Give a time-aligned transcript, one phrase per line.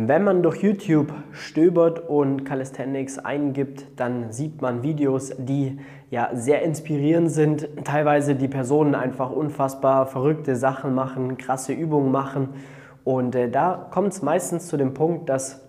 [0.00, 6.62] Wenn man durch YouTube stöbert und Calisthenics eingibt, dann sieht man Videos, die ja sehr
[6.62, 7.68] inspirierend sind.
[7.82, 12.50] Teilweise die Personen einfach unfassbar verrückte Sachen machen, krasse Übungen machen.
[13.02, 15.68] Und äh, da kommt es meistens zu dem Punkt, dass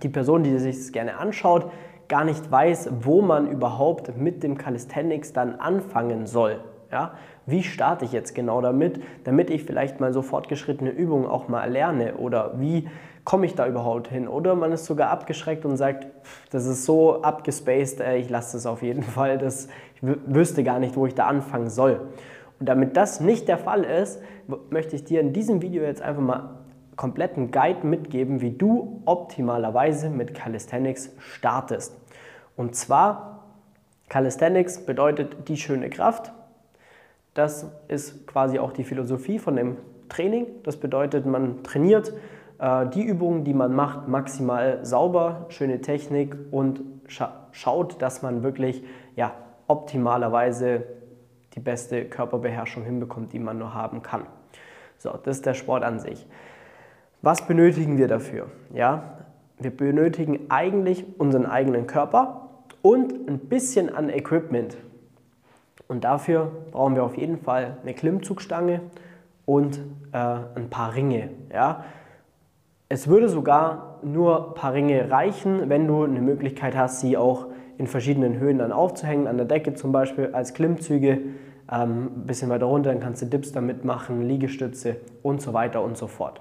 [0.00, 1.72] die Person, die sich das gerne anschaut,
[2.06, 6.60] gar nicht weiß, wo man überhaupt mit dem Calisthenics dann anfangen soll.
[6.92, 7.14] Ja?
[7.46, 11.68] Wie starte ich jetzt genau damit, damit ich vielleicht mal so fortgeschrittene Übungen auch mal
[11.68, 12.88] lerne oder wie
[13.24, 14.28] komme ich da überhaupt hin?
[14.28, 16.06] Oder man ist sogar abgeschreckt und sagt,
[16.50, 20.78] das ist so abgespaced, äh, ich lasse das auf jeden Fall, das, ich wüsste gar
[20.78, 22.00] nicht, wo ich da anfangen soll.
[22.58, 24.20] Und damit das nicht der Fall ist,
[24.70, 26.50] möchte ich dir in diesem Video jetzt einfach mal
[26.96, 31.96] kompletten Guide mitgeben, wie du optimalerweise mit Calisthenics startest.
[32.56, 33.44] Und zwar,
[34.10, 36.32] Calisthenics bedeutet die schöne Kraft.
[37.32, 39.78] Das ist quasi auch die Philosophie von dem
[40.10, 40.46] Training.
[40.64, 42.12] Das bedeutet, man trainiert
[42.60, 48.84] die Übungen, die man macht, maximal sauber, schöne Technik und scha schaut, dass man wirklich
[49.16, 49.32] ja,
[49.66, 50.84] optimalerweise
[51.54, 54.26] die beste Körperbeherrschung hinbekommt, die man nur haben kann.
[54.98, 56.26] So, das ist der Sport an sich.
[57.22, 58.46] Was benötigen wir dafür?
[58.72, 59.18] Ja,
[59.58, 62.50] wir benötigen eigentlich unseren eigenen Körper
[62.82, 64.76] und ein bisschen an Equipment.
[65.88, 68.80] Und dafür brauchen wir auf jeden Fall eine Klimmzugstange
[69.44, 69.80] und
[70.12, 71.30] äh, ein paar Ringe.
[71.52, 71.84] Ja?
[72.92, 77.46] Es würde sogar nur ein paar Ringe reichen, wenn du eine Möglichkeit hast, sie auch
[77.78, 81.20] in verschiedenen Höhen dann aufzuhängen, an der Decke zum Beispiel als Klimmzüge,
[81.70, 85.84] ähm, ein bisschen weiter runter, dann kannst du Dips damit machen, Liegestütze und so weiter
[85.84, 86.40] und so fort.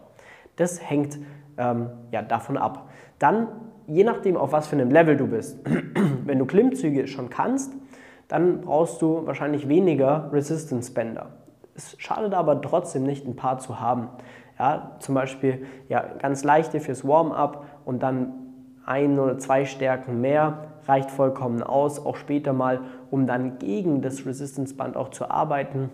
[0.55, 1.20] Das hängt
[1.59, 2.89] ähm, ja, davon ab.
[3.20, 3.47] Dann,
[3.86, 5.59] je nachdem, auf was für einem Level du bist,
[6.25, 7.73] wenn du Klimmzüge schon kannst,
[8.27, 11.27] dann brauchst du wahrscheinlich weniger Resistance Bänder.
[11.75, 14.09] Es schadet aber trotzdem nicht, ein paar zu haben.
[14.59, 18.33] Ja, zum Beispiel ja, ganz leichte fürs Warm-up und dann
[18.85, 24.25] ein oder zwei Stärken mehr reicht vollkommen aus, auch später mal, um dann gegen das
[24.25, 25.89] Resistance-Band auch zu arbeiten.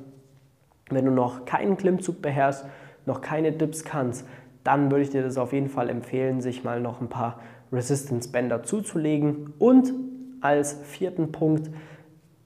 [0.89, 2.65] Wenn du noch keinen Klimmzug beherrschst,
[3.05, 4.27] noch keine Dips kannst,
[4.63, 7.39] dann würde ich dir das auf jeden Fall empfehlen, sich mal noch ein paar
[7.71, 9.53] Resistance-Bänder zuzulegen.
[9.59, 9.93] Und
[10.41, 11.69] als vierten Punkt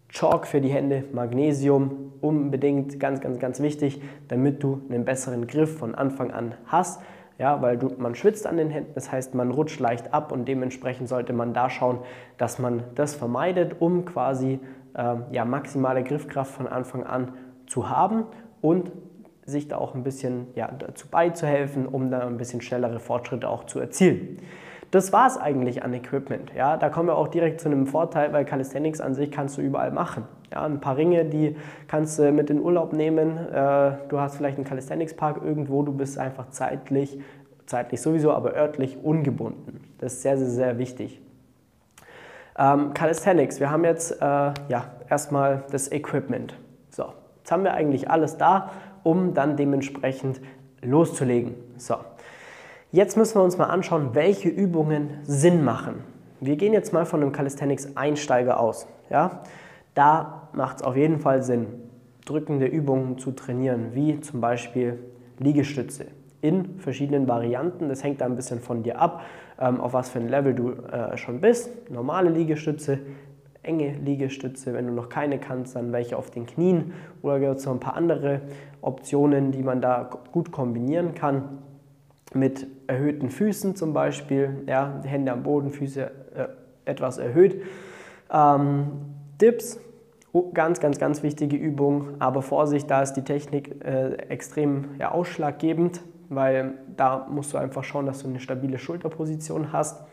[0.09, 5.77] Chalk für die Hände, Magnesium, unbedingt ganz, ganz, ganz wichtig, damit du einen besseren Griff
[5.77, 7.01] von Anfang an hast.
[7.37, 10.45] Ja, weil du, man schwitzt an den Händen, das heißt, man rutscht leicht ab und
[10.45, 11.99] dementsprechend sollte man da schauen,
[12.37, 14.59] dass man das vermeidet, um quasi
[14.93, 17.31] äh, ja, maximale Griffkraft von Anfang an
[17.65, 18.25] zu haben
[18.59, 18.91] und
[19.45, 23.63] sich da auch ein bisschen ja, dazu beizuhelfen, um da ein bisschen schnellere Fortschritte auch
[23.63, 24.39] zu erzielen.
[24.91, 26.51] Das war es eigentlich an Equipment.
[26.55, 29.61] Ja, da kommen wir auch direkt zu einem Vorteil, weil Calisthenics an sich kannst du
[29.61, 30.23] überall machen.
[30.51, 31.55] Ja, ein paar Ringe, die
[31.87, 33.37] kannst du mit in Urlaub nehmen.
[33.37, 37.19] Äh, du hast vielleicht einen Calisthenics-Park irgendwo, du bist einfach zeitlich,
[37.67, 39.79] zeitlich sowieso, aber örtlich ungebunden.
[39.99, 41.21] Das ist sehr, sehr, sehr wichtig.
[42.57, 46.55] Ähm, Calisthenics, wir haben jetzt äh, ja, erstmal das Equipment.
[46.89, 47.05] So,
[47.37, 48.71] jetzt haben wir eigentlich alles da,
[49.03, 50.41] um dann dementsprechend
[50.81, 51.53] loszulegen.
[51.77, 51.95] So,
[52.91, 56.03] Jetzt müssen wir uns mal anschauen, welche Übungen Sinn machen.
[56.39, 58.87] Wir gehen jetzt mal von einem Calisthenics-Einsteiger aus.
[59.11, 59.43] Ja?
[59.93, 61.67] Da macht es auf jeden Fall Sinn,
[62.25, 64.97] drückende Übungen zu trainieren, wie zum Beispiel
[65.37, 66.07] Liegestütze
[66.41, 67.89] in verschiedenen Varianten.
[67.89, 69.21] Das hängt da ein bisschen von dir ab,
[69.59, 71.91] ähm, auf was für ein Level du äh, schon bist.
[71.91, 72.97] Normale Liegestütze,
[73.61, 77.65] enge Liegestütze, wenn du noch keine kannst, dann welche auf den Knien oder gibt es
[77.67, 78.41] noch ein paar andere
[78.81, 81.59] Optionen, die man da gut kombinieren kann
[82.33, 86.47] mit erhöhten Füßen zum Beispiel, ja, Hände am Boden, Füße äh,
[86.85, 87.61] etwas erhöht.
[88.31, 88.91] Ähm,
[89.41, 89.79] Dips,
[90.53, 96.01] ganz, ganz, ganz wichtige Übung, aber Vorsicht, da ist die Technik äh, extrem ja, ausschlaggebend,
[96.29, 100.03] weil da musst du einfach schauen, dass du eine stabile Schulterposition hast.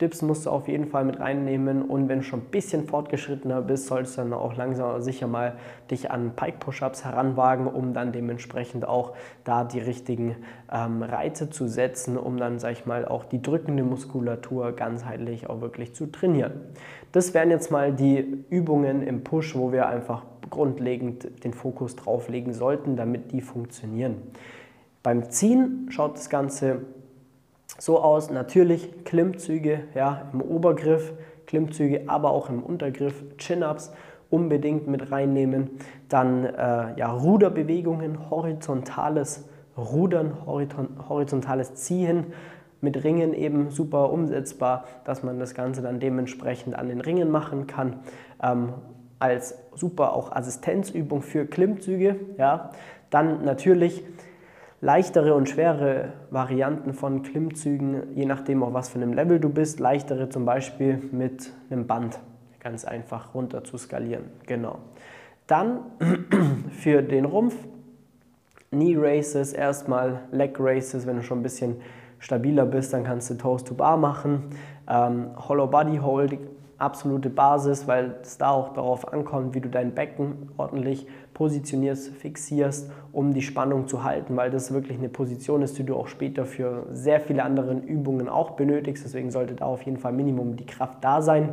[0.00, 3.62] Dips musst du auf jeden Fall mit reinnehmen und wenn du schon ein bisschen fortgeschrittener
[3.62, 5.54] bist, solltest du dann auch langsam sicher mal
[5.90, 9.14] dich an Pike Push-Ups heranwagen, um dann dementsprechend auch
[9.44, 10.36] da die richtigen
[10.70, 15.62] ähm, Reize zu setzen, um dann, sag ich mal, auch die drückende Muskulatur ganzheitlich auch
[15.62, 16.52] wirklich zu trainieren.
[17.12, 22.28] Das wären jetzt mal die Übungen im Push, wo wir einfach grundlegend den Fokus drauf
[22.28, 24.16] legen sollten, damit die funktionieren.
[25.02, 26.82] Beim Ziehen schaut das Ganze
[27.78, 28.30] so aus.
[28.30, 31.12] Natürlich Klimmzüge ja, im Obergriff,
[31.46, 33.92] Klimmzüge, aber auch im Untergriff, Chin-Ups
[34.30, 35.70] unbedingt mit reinnehmen.
[36.08, 42.26] Dann äh, ja, Ruderbewegungen, horizontales Rudern, horizontales Ziehen
[42.80, 47.66] mit Ringen eben super umsetzbar, dass man das Ganze dann dementsprechend an den Ringen machen
[47.66, 48.00] kann.
[48.42, 48.74] Ähm,
[49.18, 52.16] als super auch Assistenzübung für Klimmzüge.
[52.38, 52.70] Ja.
[53.10, 54.04] Dann natürlich
[54.80, 59.80] Leichtere und schwere Varianten von Klimmzügen, je nachdem auf was für einem Level du bist.
[59.80, 62.18] Leichtere zum Beispiel mit einem Band,
[62.60, 64.24] ganz einfach runter zu skalieren.
[64.46, 64.78] Genau.
[65.46, 65.80] Dann
[66.70, 67.56] für den Rumpf
[68.70, 71.76] Knee Races, erstmal Leg Races, wenn du schon ein bisschen
[72.18, 74.50] stabiler bist, dann kannst du Toast to Bar machen.
[74.88, 76.38] Ähm, Hollow Body Hold,
[76.76, 81.06] absolute Basis, weil es da auch darauf ankommt, wie du dein Becken ordentlich
[81.36, 85.94] positionierst, fixierst, um die Spannung zu halten, weil das wirklich eine Position ist, die du
[85.94, 89.04] auch später für sehr viele andere Übungen auch benötigst.
[89.04, 91.50] Deswegen sollte da auf jeden Fall Minimum die Kraft da sein.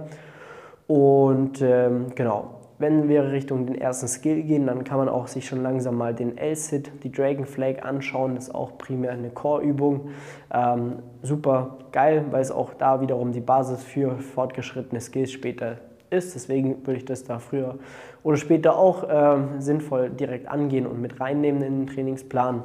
[0.88, 5.46] Und ähm, genau, wenn wir Richtung den ersten Skill gehen, dann kann man auch sich
[5.46, 8.36] schon langsam mal den L-Sit, die Dragon Flag anschauen.
[8.36, 10.12] Das ist auch primär eine Core-Übung.
[10.54, 15.80] Ähm, super geil, weil es auch da wiederum die Basis für fortgeschrittene Skills später
[16.14, 16.36] ist.
[16.36, 17.78] Deswegen würde ich das da früher
[18.24, 22.64] oder später auch ähm, sinnvoll direkt angehen und mit reinnehmen in den Trainingsplan.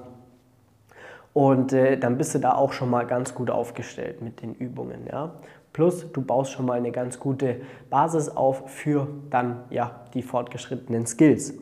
[1.33, 5.07] Und äh, dann bist du da auch schon mal ganz gut aufgestellt mit den Übungen.
[5.11, 5.33] Ja?
[5.73, 7.57] Plus du baust schon mal eine ganz gute
[7.91, 11.55] Basis auf für dann ja die fortgeschrittenen Skills.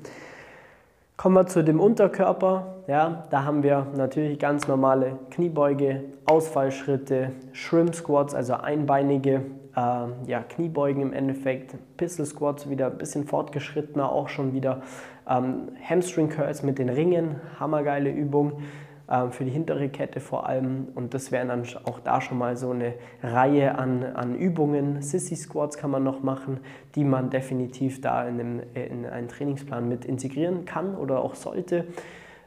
[1.16, 2.74] Kommen wir zu dem Unterkörper.
[2.88, 9.42] Ja, da haben wir natürlich ganz normale Kniebeuge, Ausfallschritte, Shrimp Squats, also einbeinige
[9.76, 9.80] äh,
[10.26, 14.82] ja, Kniebeugen im Endeffekt, Pistol Squats wieder ein bisschen fortgeschrittener, auch schon wieder
[15.28, 18.62] ähm, Hamstring Curls mit den Ringen, hammergeile Übung.
[19.08, 20.88] Ähm, für die hintere Kette vor allem.
[20.96, 25.00] Und das wären dann auch da schon mal so eine Reihe an, an Übungen.
[25.00, 26.58] Sissy Squats kann man noch machen,
[26.96, 31.86] die man definitiv da in, einem, in einen Trainingsplan mit integrieren kann oder auch sollte.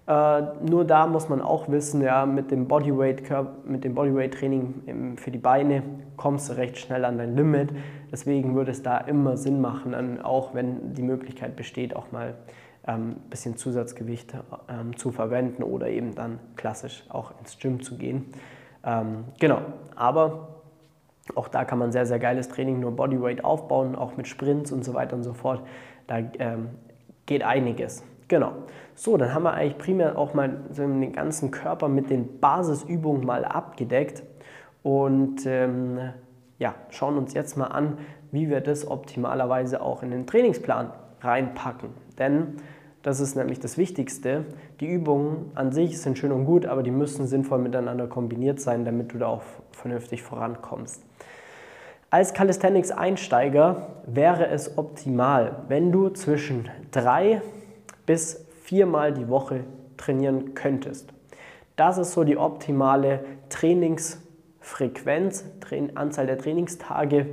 [0.10, 3.22] Äh, nur da muss man auch wissen, ja, mit dem Bodyweight,
[3.64, 5.84] mit dem Bodyweight Training für die Beine
[6.18, 7.70] kommst du recht schnell an dein Limit.
[8.12, 12.34] Deswegen würde es da immer Sinn machen, dann auch wenn die Möglichkeit besteht, auch mal
[12.84, 14.34] ein ähm, bisschen Zusatzgewicht
[14.68, 18.34] ähm, zu verwenden oder eben dann klassisch auch ins Gym zu gehen.
[18.84, 19.62] Ähm, genau,
[19.96, 20.62] aber
[21.36, 24.84] auch da kann man sehr, sehr geiles Training nur Bodyweight aufbauen, auch mit Sprints und
[24.84, 25.62] so weiter und so fort.
[26.08, 26.70] Da ähm,
[27.28, 28.04] geht einiges.
[28.30, 28.54] Genau.
[28.96, 33.44] So, dann haben wir eigentlich primär auch mal den ganzen Körper mit den Basisübungen mal
[33.44, 34.24] abgedeckt
[34.84, 36.00] und ähm,
[36.60, 37.98] ja, schauen uns jetzt mal an,
[38.32, 40.92] wie wir das optimalerweise auch in den Trainingsplan
[41.22, 41.90] reinpacken.
[42.18, 42.58] Denn
[43.02, 44.46] das ist nämlich das Wichtigste.
[44.80, 48.86] Die Übungen an sich sind schön und gut, aber die müssen sinnvoll miteinander kombiniert sein,
[48.86, 49.42] damit du da auch
[49.72, 51.04] vernünftig vorankommst.
[52.12, 57.42] Als Calisthenics-Einsteiger wäre es optimal, wenn du zwischen drei
[58.10, 59.66] bis viermal die Woche
[59.96, 61.14] trainieren könntest.
[61.76, 65.46] Das ist so die optimale Trainingsfrequenz,
[65.94, 67.28] Anzahl der Trainingstage,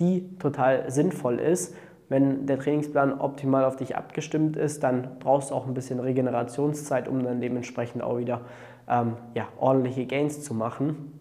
[0.00, 1.74] die total sinnvoll ist
[2.12, 7.08] wenn der Trainingsplan optimal auf dich abgestimmt ist, dann brauchst du auch ein bisschen Regenerationszeit,
[7.08, 8.42] um dann dementsprechend auch wieder
[8.86, 11.18] ähm, ja, ordentliche Gains zu machen.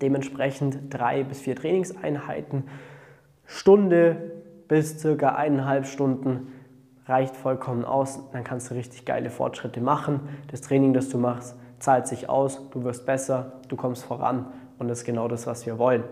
[0.00, 2.68] Dementsprechend drei bis vier Trainingseinheiten,
[3.46, 4.30] Stunde
[4.68, 6.52] bis circa eineinhalb Stunden
[7.06, 8.20] reicht vollkommen aus.
[8.32, 10.20] Dann kannst du richtig geile Fortschritte machen.
[10.50, 14.46] Das Training, das du machst, zahlt sich aus, du wirst besser, du kommst voran
[14.78, 16.04] und das ist genau das, was wir wollen.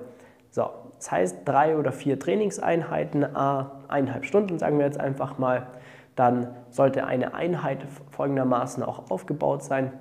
[0.51, 5.69] So, das heißt, drei oder vier Trainingseinheiten, eineinhalb Stunden, sagen wir jetzt einfach mal.
[6.17, 9.93] Dann sollte eine Einheit folgendermaßen auch aufgebaut sein.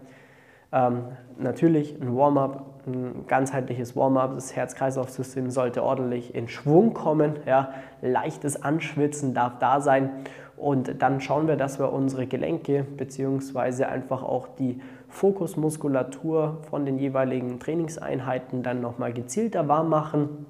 [0.72, 1.06] Ähm,
[1.38, 4.36] natürlich ein Warm-up, ein ganzheitliches Warm-up.
[4.36, 7.40] Das Herz-Kreislauf-System sollte ordentlich in Schwung kommen.
[7.46, 7.74] Ja.
[8.02, 10.10] Leichtes Anschwitzen darf da sein.
[10.60, 13.86] Und dann schauen wir, dass wir unsere Gelenke bzw.
[13.86, 20.46] einfach auch die Fokusmuskulatur von den jeweiligen Trainingseinheiten dann nochmal gezielter warm machen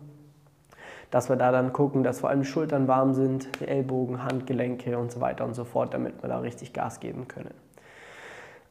[1.12, 5.22] dass wir da dann gucken, dass vor allem Schultern warm sind, Ellbogen, Handgelenke und so
[5.22, 7.54] weiter und so fort, damit wir da richtig Gas geben können.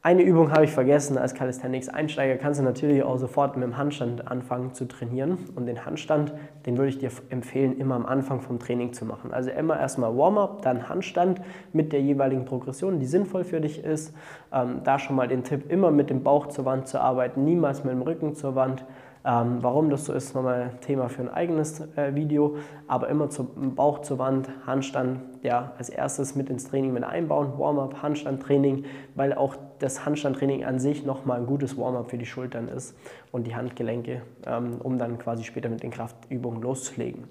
[0.09, 4.27] Eine Übung habe ich vergessen, als Calisthenics-Einsteiger kannst du natürlich auch sofort mit dem Handstand
[4.27, 5.37] anfangen zu trainieren.
[5.55, 6.33] Und den Handstand,
[6.65, 9.35] den würde ich dir empfehlen, immer am Anfang vom Training zu machen.
[9.35, 11.43] Also immer erstmal Warm-up, dann Handstand
[11.75, 14.17] mit der jeweiligen Progression, die sinnvoll für dich ist.
[14.51, 17.85] Ähm, da schon mal den Tipp, immer mit dem Bauch zur Wand zu arbeiten, niemals
[17.85, 18.87] mit dem Rücken zur Wand.
[19.27, 23.75] Ähm, warum das so ist, nochmal Thema für ein eigenes äh, Video, aber immer zum
[23.75, 28.85] Bauch zur Wand, Handstand, ja, als erstes mit ins Training mit einbauen, Warm-up, Handstandtraining,
[29.15, 32.97] weil auch das Handstandtraining an sich nochmal ein gutes Warm-up für die Schultern ist
[33.33, 37.25] und die Handgelenke, ähm, um dann quasi später mit den Kraftübungen loszulegen.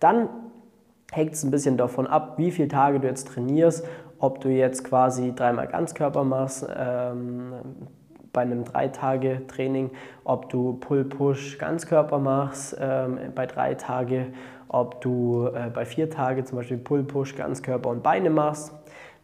[0.00, 0.28] Dann
[1.12, 3.86] hängt es ein bisschen davon ab, wie viele Tage du jetzt trainierst,
[4.18, 7.52] ob du jetzt quasi dreimal Ganzkörper machst, ähm,
[8.32, 9.90] bei einem Drei-Tage-Training,
[10.24, 14.28] ob du Pull-Push Ganzkörper machst ähm, bei drei Tage,
[14.68, 18.72] ob du äh, bei vier Tage zum Beispiel Pull-Push Ganzkörper und Beine machst.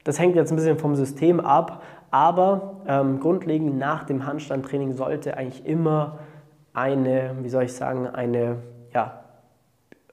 [0.04, 5.36] Das hängt jetzt ein bisschen vom System ab, Aber ähm, grundlegend nach dem Handstandtraining sollte
[5.36, 6.20] eigentlich immer
[6.72, 8.56] eine, wie soll ich sagen, eine
[8.94, 9.24] ja,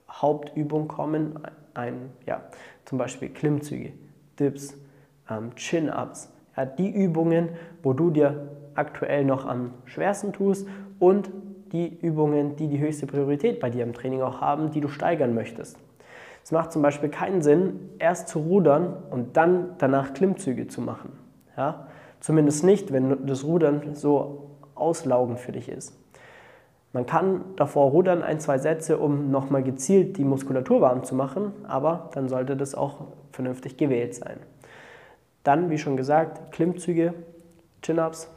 [0.09, 1.39] Hauptübung kommen.
[1.73, 2.41] Ein, ja,
[2.85, 3.93] zum Beispiel Klimmzüge,
[4.39, 4.75] Dips,
[5.29, 6.31] ähm, Chin-Ups.
[6.57, 7.49] Ja, die Übungen,
[7.83, 10.67] wo du dir aktuell noch am schwersten tust
[10.99, 11.29] und
[11.71, 15.33] die Übungen, die die höchste Priorität bei dir im Training auch haben, die du steigern
[15.33, 15.77] möchtest.
[16.43, 21.24] Es macht zum Beispiel keinen Sinn, erst zu rudern und dann danach Klimmzüge zu machen.
[21.57, 21.87] Ja?
[22.19, 25.93] Zumindest nicht, wenn das Rudern so auslaugend für dich ist.
[26.95, 31.51] Man kann davor rudern, ein, zwei Sätze, um nochmal gezielt die Muskulatur warm zu machen,
[31.67, 34.37] aber dann sollte das auch vernünftig gewählt sein.
[35.43, 37.13] Dann, wie schon gesagt, Klimmzüge,
[37.81, 38.29] Chin-Ups,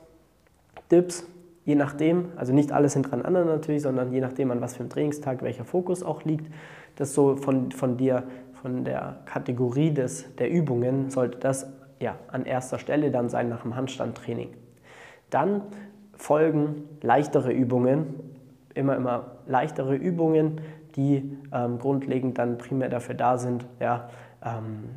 [0.91, 1.25] Dips,
[1.65, 5.43] je nachdem, also nicht alles hintereinander natürlich, sondern je nachdem, an was für einem Trainingstag
[5.43, 6.53] welcher Fokus auch liegt,
[6.97, 8.25] das so von, von dir,
[8.61, 11.67] von der Kategorie des, der Übungen, sollte das
[12.01, 14.51] ja, an erster Stelle dann sein nach dem Handstandtraining.
[15.31, 15.63] Dann
[16.15, 18.15] folgen leichtere Übungen,
[18.75, 20.61] immer, immer leichtere Übungen,
[20.97, 24.09] die ähm, grundlegend dann primär dafür da sind, ja,
[24.45, 24.97] ähm,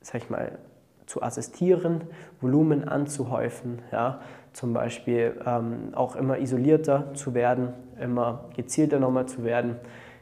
[0.00, 0.58] sag ich mal,
[1.06, 2.02] zu assistieren,
[2.40, 4.20] Volumen anzuhäufen, ja,
[4.52, 9.76] zum Beispiel ähm, auch immer isolierter zu werden, immer gezielter nochmal zu werden,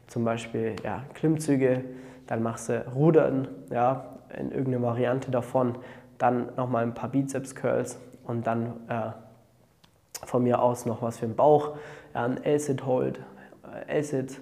[0.07, 1.85] zum Beispiel ja, Klimmzüge,
[2.27, 5.77] dann machst du Rudern, ja, in irgendeiner Variante davon,
[6.19, 9.11] dann nochmal ein paar Bizeps-Curls und dann äh,
[10.25, 11.77] von mir aus noch was für den Bauch,
[12.15, 13.21] ja, ein L-Sit Hold,
[13.65, 14.41] äh, L-Sit,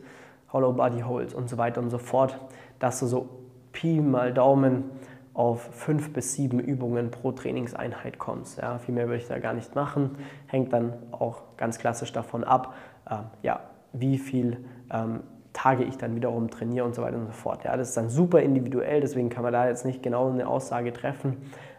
[0.52, 2.38] Hollow Body Hold und so weiter und so fort,
[2.78, 3.28] dass du so
[3.72, 4.84] Pi mal Daumen
[5.34, 8.58] auf fünf bis sieben Übungen pro Trainingseinheit kommst.
[8.58, 10.16] Ja, viel mehr würde ich da gar nicht machen.
[10.46, 12.74] Hängt dann auch ganz klassisch davon ab,
[13.08, 13.60] äh, ja,
[13.92, 15.20] wie viel ähm,
[15.56, 17.64] Tage ich dann wiederum trainiere und so weiter und so fort.
[17.64, 20.92] Ja, das ist dann super individuell, deswegen kann man da jetzt nicht genau eine Aussage
[20.92, 21.38] treffen,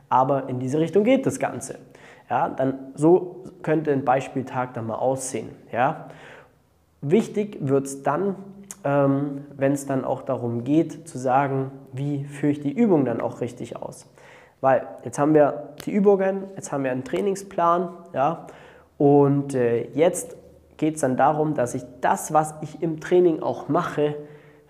[0.09, 1.75] aber in diese Richtung geht das Ganze.
[2.27, 5.49] Ja, dann so könnte ein Beispieltag dann mal aussehen.
[5.71, 6.07] Ja.
[7.01, 8.35] Wichtig wird es dann,
[8.83, 13.21] ähm, wenn es dann auch darum geht, zu sagen, wie führe ich die Übung dann
[13.21, 14.07] auch richtig aus.
[14.59, 18.47] Weil jetzt haben wir die Übungen, jetzt haben wir einen Trainingsplan, ja,
[18.97, 20.35] und äh, jetzt
[20.77, 24.15] geht es dann darum, dass ich das, was ich im Training auch mache,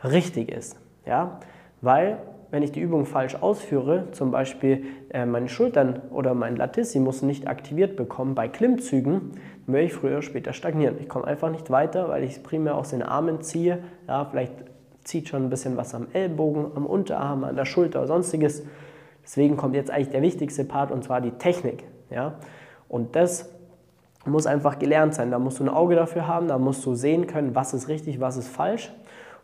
[0.04, 0.78] richtig ist.
[1.06, 1.40] Ja?
[1.82, 2.18] Weil
[2.50, 7.48] wenn ich die Übung falsch ausführe, zum Beispiel äh, meine Schultern oder mein Latissimus nicht
[7.48, 9.34] aktiviert bekommen bei Klimmzügen,
[9.66, 10.96] dann werde ich früher oder später stagnieren.
[11.00, 13.80] Ich komme einfach nicht weiter, weil ich es primär aus den Armen ziehe.
[14.08, 14.54] Ja, vielleicht
[15.04, 18.64] zieht schon ein bisschen was am Ellbogen, am Unterarm, an der Schulter oder sonstiges.
[19.24, 21.84] Deswegen kommt jetzt eigentlich der wichtigste Part und zwar die Technik.
[22.10, 22.36] Ja?
[22.88, 23.50] Und das
[24.28, 25.32] muss einfach gelernt sein.
[25.32, 28.20] Da musst du ein Auge dafür haben, da musst du sehen können, was ist richtig,
[28.20, 28.92] was ist falsch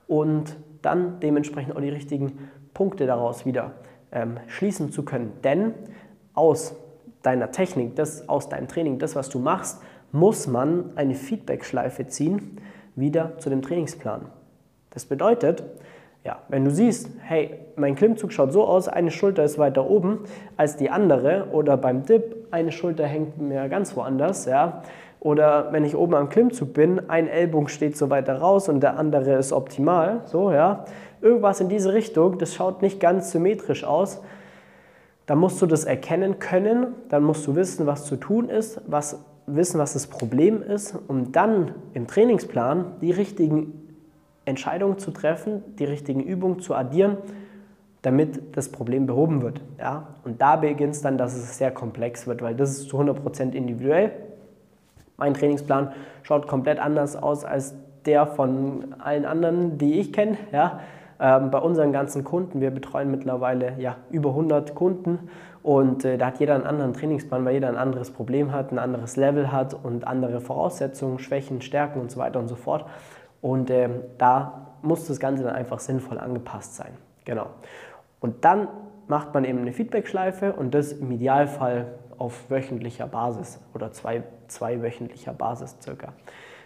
[0.08, 3.72] und dann dementsprechend auch die richtigen Punkte daraus wieder
[4.12, 5.32] ähm, schließen zu können.
[5.44, 5.74] Denn
[6.34, 6.76] aus
[7.22, 12.58] deiner Technik, das, aus deinem Training, das, was du machst, muss man eine Feedback-Schleife ziehen,
[12.96, 14.28] wieder zu dem Trainingsplan.
[14.92, 15.64] Das bedeutet,
[16.24, 20.20] ja, wenn du siehst, hey, mein Klimmzug schaut so aus, eine Schulter ist weiter oben
[20.56, 24.84] als die andere oder beim Dip, eine Schulter hängt mir ganz woanders, ja,
[25.20, 29.00] oder wenn ich oben am Klimmzug bin, ein Ellbogen steht so weiter raus und der
[29.00, 30.86] andere ist optimal, so, ja,
[31.22, 34.22] irgendwas in diese Richtung, das schaut nicht ganz symmetrisch aus,
[35.26, 39.24] dann musst du das erkennen können, dann musst du wissen, was zu tun ist, was,
[39.48, 43.98] wissen, was das Problem ist, um dann im Trainingsplan die richtigen
[44.46, 47.18] Entscheidungen zu treffen, die richtigen Übungen zu addieren,
[48.04, 49.62] damit das Problem behoben wird.
[49.80, 50.08] Ja?
[50.24, 53.54] Und da beginnt es dann, dass es sehr komplex wird, weil das ist zu 100%
[53.54, 54.12] individuell.
[55.18, 60.38] Mein Trainingsplan schaut komplett anders aus als der von allen anderen, die ich kenne.
[60.52, 60.82] Ja?
[61.20, 65.30] Ähm, bei unseren ganzen Kunden, wir betreuen mittlerweile ja, über 100 Kunden
[65.62, 68.80] und äh, da hat jeder einen anderen Trainingsplan, weil jeder ein anderes Problem hat, ein
[68.80, 72.86] anderes Level hat und andere Voraussetzungen, Schwächen, Stärken und so weiter und so fort.
[73.42, 76.92] Und äh, da muss das Ganze dann einfach sinnvoll angepasst sein.
[77.24, 77.48] Genau.
[78.24, 78.70] Und dann
[79.08, 81.88] macht man eben eine Feedback-Schleife und das im Idealfall
[82.18, 86.14] auf wöchentlicher Basis oder zwei, zweiwöchentlicher Basis circa,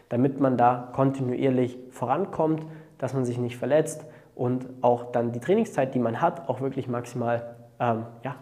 [0.09, 2.63] damit man da kontinuierlich vorankommt,
[2.99, 6.87] dass man sich nicht verletzt und auch dann die Trainingszeit, die man hat, auch wirklich
[6.87, 8.35] maximal ähm, ja,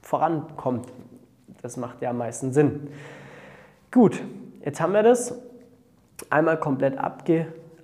[0.00, 0.86] vorankommt.
[1.62, 2.90] Das macht ja am meisten Sinn.
[3.90, 4.22] Gut,
[4.64, 5.36] jetzt haben wir das
[6.30, 6.96] einmal komplett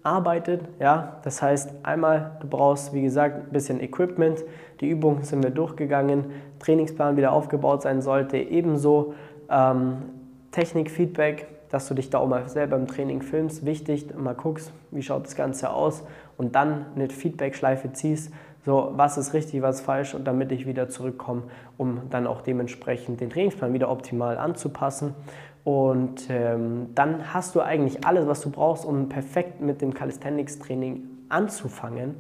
[0.03, 0.63] abgearbeitet.
[0.79, 1.17] Ja?
[1.23, 4.43] Das heißt, einmal, du brauchst, wie gesagt, ein bisschen Equipment.
[4.81, 6.27] Die Übungen sind wir durchgegangen.
[6.59, 8.37] Trainingsplan wieder aufgebaut sein sollte.
[8.37, 9.15] Ebenso
[9.49, 10.03] ähm,
[10.51, 13.65] Technik-Feedback, dass du dich da auch mal selber im Training filmst.
[13.65, 16.05] Wichtig, mal guckst, wie schaut das Ganze aus
[16.37, 18.33] und dann eine Feedback-Schleife ziehst
[18.65, 21.43] so was ist richtig, was ist falsch und damit ich wieder zurückkomme,
[21.77, 25.15] um dann auch dementsprechend den Trainingsplan wieder optimal anzupassen.
[25.65, 31.03] Und ähm, dann hast du eigentlich alles, was du brauchst, um perfekt mit dem Calisthenics-Training
[31.29, 32.17] anzufangen.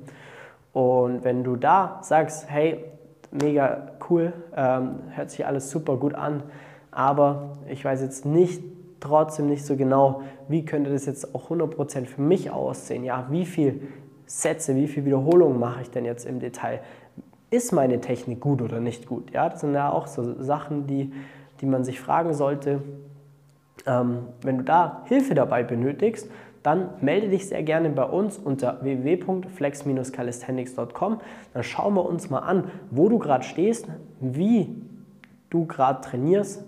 [0.72, 2.84] Und wenn du da sagst, hey,
[3.30, 6.42] mega cool, ähm, hört sich alles super gut an,
[6.90, 8.62] aber ich weiß jetzt nicht,
[9.00, 13.04] trotzdem nicht so genau, wie könnte das jetzt auch 100% für mich aussehen.
[13.04, 13.88] Ja, wie viel
[14.26, 16.80] Sätze, wie viel Wiederholungen mache ich denn jetzt im Detail?
[17.50, 19.32] Ist meine Technik gut oder nicht gut?
[19.32, 21.12] Ja, das sind ja auch so Sachen, die,
[21.61, 22.80] die man sich fragen sollte.
[23.87, 26.29] Ähm, wenn du da Hilfe dabei benötigst,
[26.62, 31.21] dann melde dich sehr gerne bei uns unter www.flex-calisthenics.com.
[31.53, 33.87] Dann schauen wir uns mal an, wo du gerade stehst,
[34.21, 34.83] wie
[35.51, 36.65] du gerade trainierst.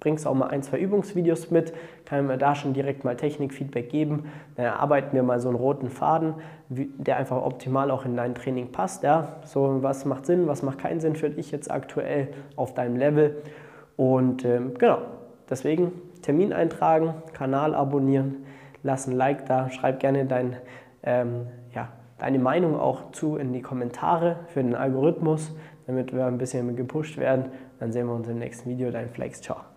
[0.00, 1.72] Bringst auch mal ein, zwei Übungsvideos mit,
[2.04, 4.26] kann mir da schon direkt mal Technikfeedback geben.
[4.56, 6.34] Dann erarbeiten wir mal so einen roten Faden,
[6.68, 9.02] der einfach optimal auch in dein Training passt.
[9.02, 9.36] Ja?
[9.44, 13.36] So, was macht Sinn, was macht keinen Sinn für dich jetzt aktuell auf deinem Level.
[13.96, 14.98] Und ähm, genau,
[15.48, 15.92] deswegen
[16.26, 18.44] Termin eintragen, Kanal abonnieren
[18.86, 20.56] lass ein Like da, schreib gerne dein,
[21.02, 25.54] ähm, ja, deine Meinung auch zu in die Kommentare für den Algorithmus,
[25.86, 27.46] damit wir ein bisschen gepusht werden.
[27.78, 28.90] Dann sehen wir uns im nächsten Video.
[28.90, 29.42] Dein Flex.
[29.42, 29.75] Ciao.